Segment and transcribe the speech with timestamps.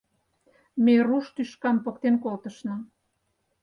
[0.83, 2.75] Ме руш тӱшкам поктен колтышна...